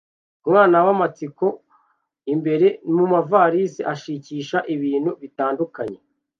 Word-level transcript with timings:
Umwana 0.45 0.77
wamatsiko 0.87 1.47
imbere 2.33 2.67
mumavalisi 2.95 3.81
ashakisha 3.93 4.57
ibintu 4.73 5.11
bitandukanye 5.21 5.99